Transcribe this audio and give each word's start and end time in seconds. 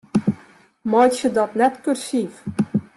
Meitsje 0.91 1.29
dat 1.37 1.51
net 1.59 1.75
kursyf. 1.83 2.33